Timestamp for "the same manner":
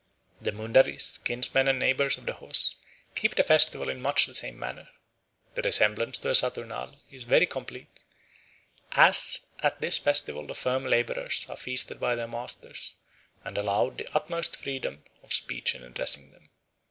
4.25-4.89